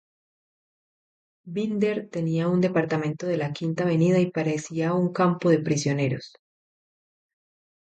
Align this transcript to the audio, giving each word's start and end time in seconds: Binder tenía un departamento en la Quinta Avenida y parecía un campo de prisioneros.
Binder 1.45 2.09
tenía 2.09 2.47
un 2.47 2.59
departamento 2.59 3.29
en 3.29 3.37
la 3.37 3.53
Quinta 3.53 3.83
Avenida 3.83 4.17
y 4.19 4.31
parecía 4.31 4.95
un 4.95 5.13
campo 5.13 5.51
de 5.51 5.59
prisioneros. 5.59 6.33